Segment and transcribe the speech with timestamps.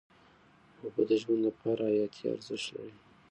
[0.81, 2.93] اوبه د ژوند لپاره حیاتي ارزښت لري.